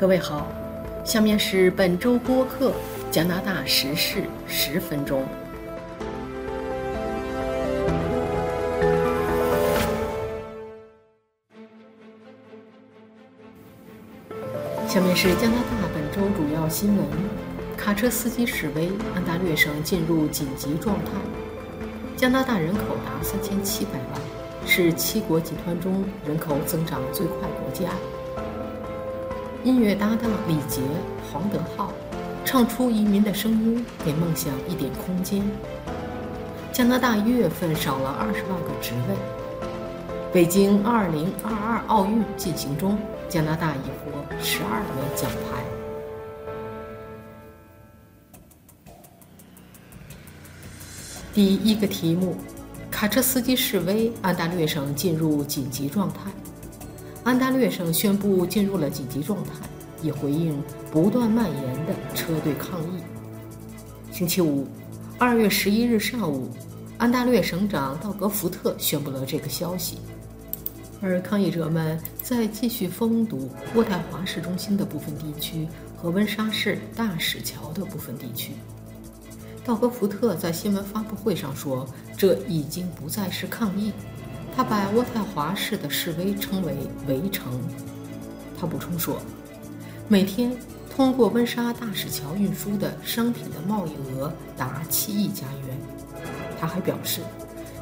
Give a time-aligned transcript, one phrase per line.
[0.00, 0.46] 各位好，
[1.04, 2.72] 下面是本周播客
[3.10, 5.24] 加拿大时事十分钟。
[14.86, 17.04] 下面是加拿大本周主要新闻：
[17.76, 21.10] 卡车司机示威，安大略省进入紧急状态。
[22.16, 24.20] 加拿大人口达三千七百万，
[24.64, 27.90] 是七国集团中人口增长最快国家。
[29.64, 30.80] 音乐搭档李杰、
[31.32, 31.92] 黄德浩
[32.44, 35.42] 唱出移民的声音，给梦想一点空间。
[36.72, 39.16] 加拿大一月份少了二十万个职位。
[40.32, 42.96] 北京二零二二奥运进行中，
[43.28, 45.64] 加拿大已获十二枚奖牌。
[51.34, 52.36] 第一个题目：
[52.90, 56.30] 卡车司机示威，安大略省进入紧急状态。
[57.28, 59.50] 安大略省宣布进入了紧急状态，
[60.02, 63.02] 以回应不断蔓延的车队抗议。
[64.10, 64.66] 星期五，
[65.18, 66.48] 二月十一日上午，
[66.96, 69.98] 安大略省长道格福特宣布了这个消息。
[71.02, 78.52] 而抗议者们在继续封堵渥太华市中心的部分地区和温莎市大使桥的部分地区。
[79.66, 83.92] 道格福特在新闻发布会上说：“这已经不再是抗议。”
[84.58, 86.74] 他把渥太华市的示威称为
[87.06, 87.60] “围城”。
[88.58, 89.22] 他补充说，
[90.08, 90.52] 每天
[90.90, 95.78] 通过温莎大使桥运输的商品的贸易额达七亿加元。
[96.58, 97.20] 他还表示，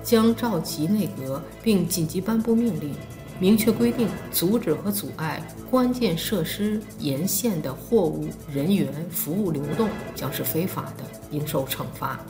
[0.03, 2.95] 将召集内阁并紧急颁布命令，
[3.41, 12.21] 明确规定阻止和阻碍关键设施沿线的货物、人员、服务流动将是非法的，应受惩罚。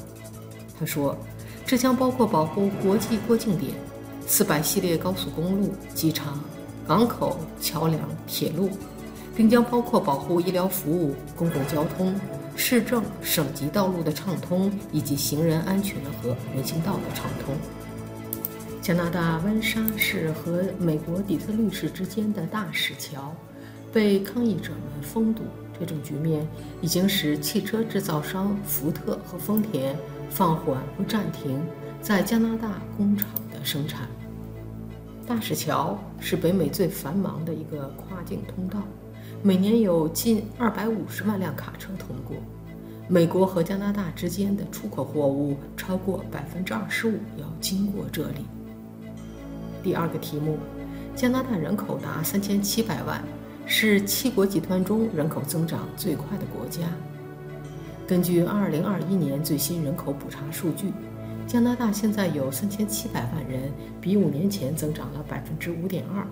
[0.78, 1.18] 他说，
[1.66, 3.72] 这将包括保护国际过境点。
[4.26, 6.40] 四百系列高速公路、机场、
[6.86, 8.68] 港口、桥梁、铁路，
[9.36, 12.12] 并将包括保护医疗服务、公共交通、
[12.56, 17.54] 市政、省级道路的畅通，以及行人安全和人行道的畅通。
[18.82, 23.34] 加拿大温莎市和美国底特律市之间的大使桥
[23.92, 25.42] 被抗议者们封堵，
[25.78, 26.46] 这种局面
[26.80, 29.96] 已经使汽车制造商福特和丰田
[30.30, 31.60] 放缓或暂停
[32.02, 33.28] 在加拿大工厂。
[33.66, 34.06] 生产。
[35.26, 38.80] 大使桥是北美最繁忙的一个跨境通道，
[39.42, 42.36] 每年有近二百五十万辆卡车通过。
[43.08, 48.46] 美国和加拿大之间的出口货物超过百分之二十五要经过这里。
[49.82, 50.58] 第二个题目：
[51.16, 53.22] 加拿大人口达三千七百万，
[53.66, 56.82] 是七国集团中人口增长最快的国家。
[58.06, 60.92] 根据二零二一年最新人口普查数据。
[61.46, 66.26] 加拿大现在有三千七百万人，比五年前增长了百分之五点二，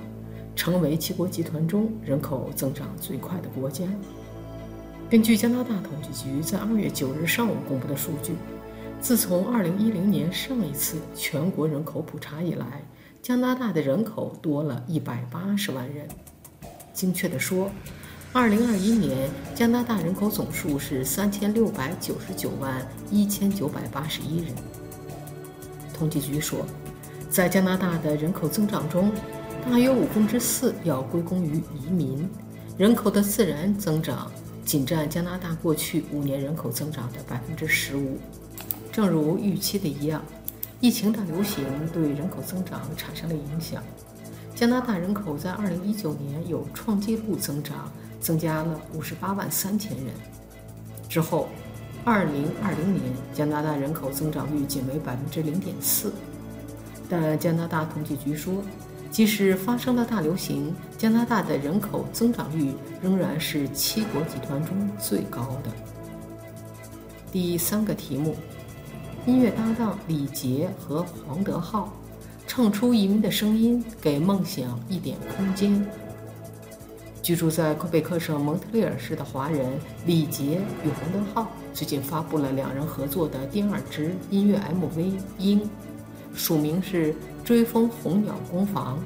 [0.57, 3.85] 成为七国集团中人口增长最快的国家。
[5.09, 8.33] 根据加拿大统计局在二月九日上午公布的数据，
[9.01, 12.83] 自从二零一零年上一次全国人口普查以来，
[13.23, 16.09] 加拿大的人口多了一百八十万人。
[16.93, 17.71] 精确地说，
[18.33, 24.53] 二零二一年加拿大人口总数是三千六百九十九万一千九百八十一人。
[25.95, 26.67] 统计局说，
[27.31, 29.13] 在加拿大的人口增长中，
[29.65, 32.29] 大约五分之四要归功于移民。
[32.77, 34.31] 人口的自然增长
[34.65, 38.19] 仅占加拿大过去五年人口增长的百分之十五。
[38.91, 40.21] 正如预期的一样，
[40.81, 43.83] 疫情大流行对人口增长产生了影响。
[44.55, 47.91] 加拿大人口在二零一九年有创纪录增长，
[48.21, 50.07] 增加了五十八万三千人。
[51.09, 51.49] 之后。
[52.05, 56.13] 二零二零年，加拿大人口增长率仅为百分之零点四，
[57.09, 58.63] 但加拿大统计局说，
[59.11, 65.71] 即使发生了大流行，加拿大的人口增长率仍然是七国集团中最高的。
[67.33, 68.37] 第三个题目：
[69.25, 71.91] 音乐搭档李杰和黄德浩
[72.47, 75.83] 唱出移民的声音，给梦想一点空间。
[77.25, 79.67] 居住在魁北克省蒙特利尔市的华人
[80.05, 84.99] 李杰与黄德浩最近发布了两人合作的第二支音乐 MV
[85.39, 85.59] 《鹰》，
[86.35, 88.99] 署名是《追风红鸟工坊》。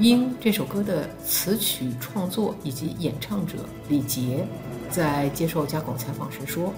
[0.02, 3.54] 《鹰》这首歌的词曲创作以及演唱者
[3.88, 4.46] 李杰
[4.90, 6.70] 在接受加广采访时说：“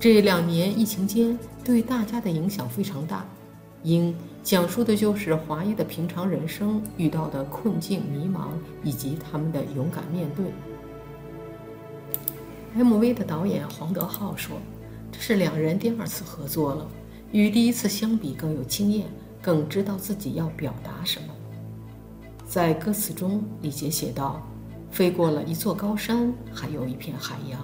[0.00, 3.24] 这两年疫情间对大家的影响非常大。”
[3.84, 8.48] 鹰讲述的就是华裔的平常人生遇到的困境、迷茫，
[8.84, 10.46] 以及他们的勇敢面对。
[12.76, 14.56] MV 的导演黄德浩说
[15.12, 16.86] ：“这是两人第二次合作了，
[17.30, 19.06] 与第一次相比更有经验，
[19.40, 21.34] 更知道自己要表达什么。”
[22.46, 24.40] 在歌词中，李杰写道
[24.90, 27.60] ：“飞过了一座高山，还有一片海洋，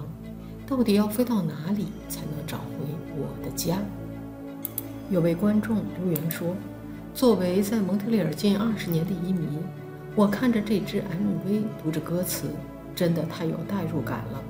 [0.67, 2.85] 到底要飞到哪里才能找回
[3.15, 3.77] 我的家？
[5.09, 6.55] 有位观众留言说
[7.15, 9.59] ：“作为在蒙特利尔近二十年的移民，
[10.15, 12.45] 我看着这支 MV，读着歌词，
[12.95, 14.43] 真的太有代入感了。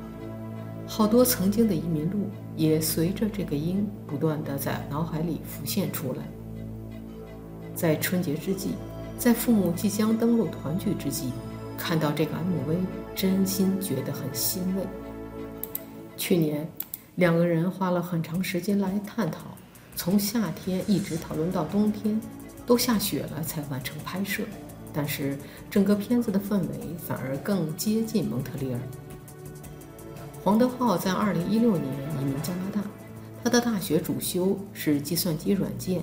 [0.86, 6.24] 好多曾经的移民路也随着这个音不断的在脑海里浮现出来。
[7.74, 8.72] 在春节之际，
[9.18, 11.32] 在父母即将登陆团聚之际，
[11.78, 12.76] 看到这个 MV，
[13.16, 14.84] 真心觉得很欣慰。
[16.18, 16.68] 去年，
[17.16, 19.58] 两个人花了很长时间来探讨。”
[20.00, 22.18] 从夏天一直讨论到冬天，
[22.66, 24.44] 都下雪了才完成拍摄，
[24.94, 25.38] 但是
[25.70, 28.80] 整个片子的氛围反而更接近蒙特利尔。
[30.42, 31.84] 黄德浩在2016年
[32.18, 32.82] 移民加拿大，
[33.44, 36.02] 他的大学主修是计算机软件，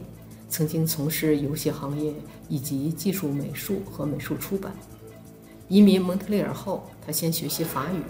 [0.51, 2.13] 曾经从事游戏行业
[2.51, 4.75] 以及技术美术和美术出版。
[5.69, 8.03] 移民蒙特利尔后，他先学习法语，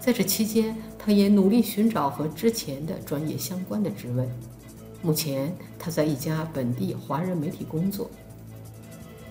[0.00, 4.26] 在这期间，他也努力寻找和之前的专业相关的职位。
[5.02, 8.10] 目前他在一家本地华人媒体工作。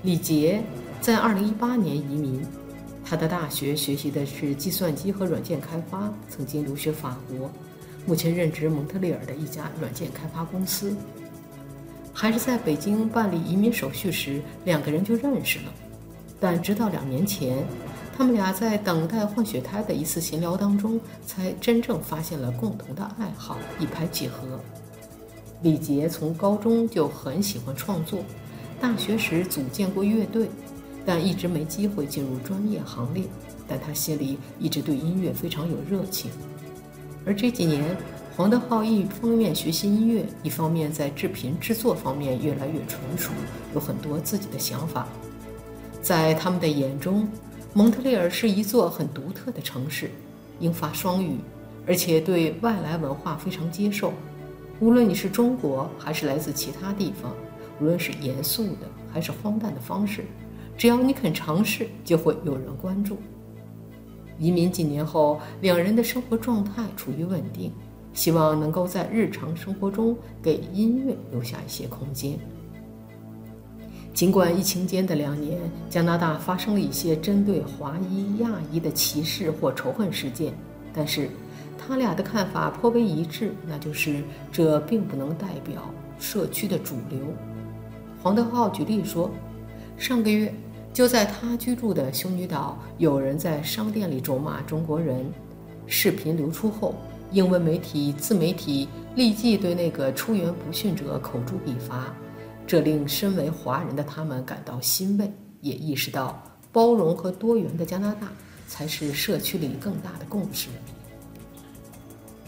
[0.04, 0.62] 李杰
[1.02, 2.46] 在2018年移民，
[3.04, 7.50] 他的大学学习的是计算机和软件开发，曾经留学法国，
[8.06, 10.96] 目前任职蒙特利尔的一家软件开发公司。
[12.14, 15.74] 还是在北京办理移民手续时，两个人就认识了，
[16.40, 17.66] 但直到两年前，
[18.18, 24.60] 他们俩在等待换血胎的一次闲聊当中，才真正发现了共同的爱好，一拍即合。
[25.66, 28.20] 李杰从高中就很喜欢创作，
[28.80, 30.48] 大学时组建过乐队，
[31.04, 33.24] 但一直没机会进入专业行列。
[33.68, 36.30] 但他心里一直对音乐非常有热情。
[37.26, 37.98] 而这几年，
[38.38, 43.32] 黄德浩一方面学习音乐，一方面在制品制作方面越来越纯熟，
[43.74, 45.08] 有很多自己的想法。
[46.00, 47.28] 在他们的眼中，
[47.74, 50.12] 蒙特利尔是一座很独特的城市，
[50.60, 51.40] 英法双语，
[51.88, 54.14] 而且对外来文化非常接受。
[54.82, 57.34] 无论你是中国还是来自其他地方，
[57.80, 60.26] 无论是严肃的还是荒诞的方式，
[60.78, 63.18] 只要你肯尝试，就会有人关注。
[64.38, 67.72] 移民几年后，两人的生活状态处于稳定，
[68.14, 72.38] 希望能够在日常生活中给音乐留下一些空间。
[74.14, 75.58] 尽管疫情间的两年，
[75.90, 80.54] 加拿大发生了一些针对华裔、亚裔的歧视或仇恨事件，
[80.94, 81.30] 但是。
[81.78, 85.90] 他俩的看法颇为一致，那就是这并不能代表
[86.20, 87.20] 社区的主流。
[88.22, 89.30] 黄德浩举例说，
[89.98, 90.54] 上个月
[90.94, 95.26] 就在他居住的修女岛，有人在商店里咒骂中国人。
[95.88, 96.96] 视频流出后，
[97.32, 102.12] 英文媒体自媒体立即对那个出言不逊者口诛笔伐，
[102.66, 105.32] 这令身为华人的他们感到欣慰，
[105.62, 106.42] 也意识到
[106.72, 108.30] 包容和多元的加拿大
[108.68, 110.70] 才是社区里更大的共识。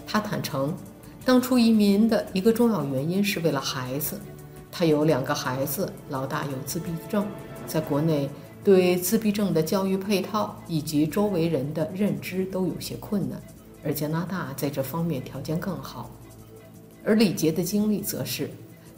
[0.08, 0.74] 他坦诚，
[1.26, 4.18] 当初移民的一个重要原因是为了孩子。
[4.72, 7.28] 他有两个孩子，老大有自闭症，
[7.66, 8.30] 在国内
[8.64, 13.42] 对自闭症的教育配套以及周围人的认知都有些困难，
[13.84, 16.10] 而加拿大在这方面条件更好。
[17.04, 18.50] 而李杰的经历则是，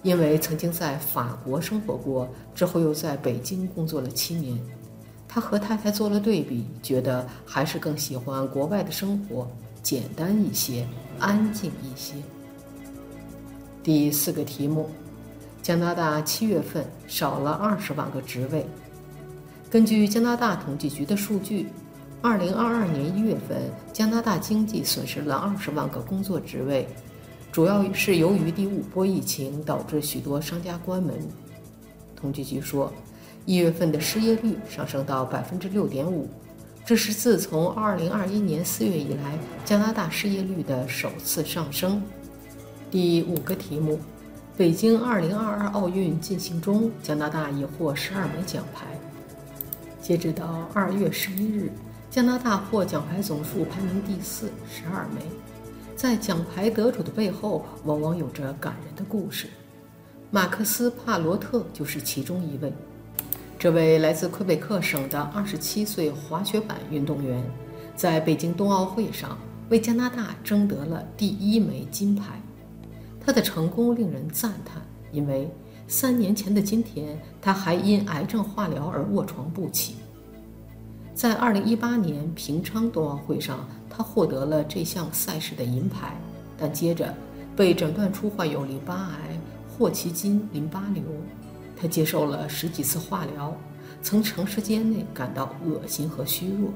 [0.03, 4.60] 因为曾经在法国生活过，之后又在北京工作了七年，
[5.27, 9.48] 他和太太做了对比，觉得还是更喜欢国外的生活。
[9.81, 10.86] 简单一些，
[11.19, 12.15] 安静一些。
[13.81, 14.89] 第四个题目：
[15.62, 18.65] 加拿大七月份少了二十万个职位。
[19.69, 21.67] 根据加拿大统计局的数据，
[22.21, 26.88] 二零二二年一月份，加拿大经济损失了二十万个工作职位，
[27.51, 31.15] 主要是由于第五波疫情导致许多商家关门。
[32.15, 32.91] 统计局说，
[33.45, 36.27] 一月份的失业率上升到百分之六点五。
[36.89, 42.01] 这是自从2021年4月以来，加拿大失业率的首次上升。
[42.89, 44.00] 第五个题目：
[44.58, 48.88] 北京2022奥运进行中，加拿大已获12枚奖牌。
[50.01, 51.72] 截止到2月11日，
[52.10, 54.48] 加拿大获奖牌总数排名第四
[54.84, 55.22] ，12枚。
[55.96, 59.46] 在奖牌得主的背后，往往有着感人的故事。
[60.31, 62.74] 马克思·帕罗特就是其中一位。
[63.60, 67.44] 这位来自魁北克省的27岁滑雪板运动员，
[67.94, 69.38] 在北京冬奥会上
[69.68, 72.42] 为加拿大争得了第一枚金牌。
[73.20, 75.51] 他的成功令人赞叹，因为
[75.89, 79.96] 三年前的今天，他还因癌症化疗而卧床不起。
[81.13, 86.16] 在2018年平昌冬奥会上，他获得了这项赛事的银牌，
[86.58, 87.13] 但接着
[87.58, 89.38] 被诊断出患有淋巴癌
[89.68, 91.04] 霍奇金淋巴瘤。
[91.81, 93.55] 他接受了十几次化疗，
[94.01, 96.71] 曾长时间内感到恶心和虚弱。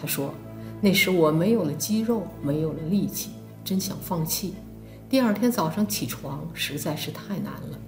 [0.00, 0.32] 他说
[0.80, 3.30] ：“那时我没有了肌肉，没有了力气，
[3.64, 4.54] 真想放弃。
[5.08, 7.78] 第二天早上起床实在是太难了。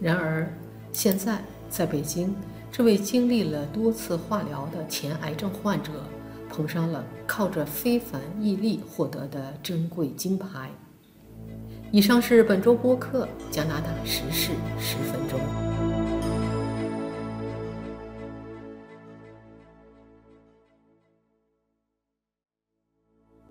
[0.00, 0.52] 然而
[0.92, 2.34] 现在在北京，
[2.70, 5.90] 这位经历了多次化疗的前癌症患者，
[6.48, 10.70] 捧上了靠着非凡毅力获得的珍贵金牌。”
[11.90, 15.38] 以上是本周播客《加拿大时事十分钟》。